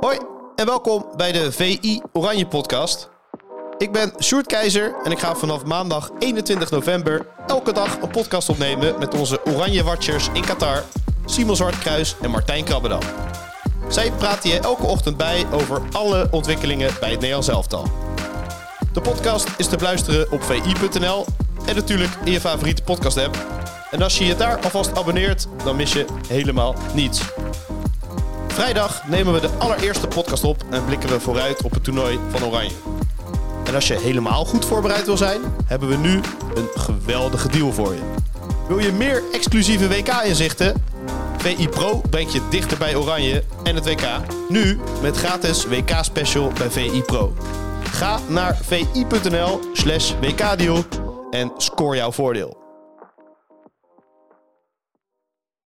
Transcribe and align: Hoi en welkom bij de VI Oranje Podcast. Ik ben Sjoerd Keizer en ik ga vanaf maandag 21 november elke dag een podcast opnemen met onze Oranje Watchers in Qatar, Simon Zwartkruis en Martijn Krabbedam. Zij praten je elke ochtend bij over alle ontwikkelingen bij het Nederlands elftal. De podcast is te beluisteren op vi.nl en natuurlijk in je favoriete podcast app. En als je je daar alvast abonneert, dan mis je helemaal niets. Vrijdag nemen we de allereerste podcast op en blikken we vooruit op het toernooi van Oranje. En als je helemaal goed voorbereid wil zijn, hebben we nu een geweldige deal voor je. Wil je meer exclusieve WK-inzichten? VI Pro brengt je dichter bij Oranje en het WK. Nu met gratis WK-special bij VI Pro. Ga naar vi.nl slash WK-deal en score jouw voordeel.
Hoi 0.00 0.18
en 0.56 0.66
welkom 0.66 1.04
bij 1.16 1.32
de 1.32 1.52
VI 1.52 2.00
Oranje 2.12 2.46
Podcast. 2.46 3.10
Ik 3.78 3.92
ben 3.92 4.12
Sjoerd 4.22 4.46
Keizer 4.46 4.94
en 5.04 5.10
ik 5.10 5.18
ga 5.18 5.34
vanaf 5.34 5.64
maandag 5.64 6.10
21 6.18 6.70
november 6.70 7.26
elke 7.46 7.72
dag 7.72 8.00
een 8.00 8.10
podcast 8.10 8.48
opnemen 8.48 8.98
met 8.98 9.14
onze 9.14 9.44
Oranje 9.44 9.84
Watchers 9.84 10.28
in 10.32 10.44
Qatar, 10.44 10.82
Simon 11.24 11.56
Zwartkruis 11.56 12.16
en 12.22 12.30
Martijn 12.30 12.64
Krabbedam. 12.64 13.00
Zij 13.88 14.12
praten 14.12 14.50
je 14.50 14.58
elke 14.58 14.86
ochtend 14.86 15.16
bij 15.16 15.46
over 15.52 15.82
alle 15.92 16.28
ontwikkelingen 16.30 16.90
bij 17.00 17.10
het 17.10 17.18
Nederlands 17.18 17.48
elftal. 17.48 17.86
De 18.92 19.00
podcast 19.00 19.48
is 19.56 19.66
te 19.66 19.76
beluisteren 19.76 20.32
op 20.32 20.42
vi.nl 20.42 21.26
en 21.66 21.74
natuurlijk 21.74 22.12
in 22.24 22.32
je 22.32 22.40
favoriete 22.40 22.82
podcast 22.82 23.16
app. 23.16 23.38
En 23.90 24.02
als 24.02 24.18
je 24.18 24.24
je 24.24 24.36
daar 24.36 24.58
alvast 24.60 24.98
abonneert, 24.98 25.46
dan 25.64 25.76
mis 25.76 25.92
je 25.92 26.06
helemaal 26.28 26.74
niets. 26.94 27.22
Vrijdag 28.60 29.06
nemen 29.06 29.32
we 29.32 29.40
de 29.40 29.50
allereerste 29.58 30.08
podcast 30.08 30.44
op 30.44 30.64
en 30.70 30.84
blikken 30.84 31.08
we 31.08 31.20
vooruit 31.20 31.62
op 31.62 31.70
het 31.70 31.84
toernooi 31.84 32.18
van 32.30 32.44
Oranje. 32.44 32.74
En 33.64 33.74
als 33.74 33.88
je 33.88 33.98
helemaal 33.98 34.44
goed 34.44 34.64
voorbereid 34.64 35.06
wil 35.06 35.16
zijn, 35.16 35.40
hebben 35.66 35.88
we 35.88 35.96
nu 35.96 36.20
een 36.54 36.68
geweldige 36.74 37.48
deal 37.48 37.72
voor 37.72 37.94
je. 37.94 38.00
Wil 38.68 38.78
je 38.78 38.92
meer 38.92 39.22
exclusieve 39.32 39.88
WK-inzichten? 39.88 40.84
VI 41.36 41.68
Pro 41.68 42.00
brengt 42.10 42.32
je 42.32 42.40
dichter 42.50 42.78
bij 42.78 42.94
Oranje 42.96 43.44
en 43.62 43.74
het 43.74 43.84
WK. 43.84 44.06
Nu 44.48 44.80
met 45.02 45.16
gratis 45.16 45.64
WK-special 45.64 46.52
bij 46.58 46.70
VI 46.70 47.02
Pro. 47.02 47.34
Ga 47.82 48.18
naar 48.28 48.56
vi.nl 48.62 49.60
slash 49.72 50.12
WK-deal 50.20 50.84
en 51.30 51.52
score 51.56 51.96
jouw 51.96 52.12
voordeel. 52.12 52.59